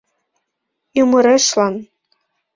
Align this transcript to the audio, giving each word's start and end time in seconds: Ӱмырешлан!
Ӱмырешлан! 0.99 1.75